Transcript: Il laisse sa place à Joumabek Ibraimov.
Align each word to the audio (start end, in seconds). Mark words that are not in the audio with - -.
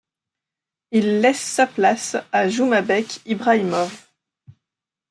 Il 0.89 1.21
laisse 1.21 1.43
sa 1.43 1.67
place 1.67 2.17
à 2.31 2.49
Joumabek 2.49 3.21
Ibraimov. 3.27 4.07